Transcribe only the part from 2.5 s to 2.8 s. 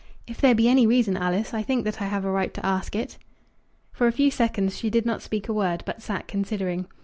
to